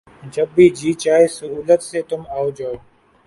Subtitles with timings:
[0.33, 2.75] جب بھی جی چاہے سہولت سے تُم آؤ جاؤ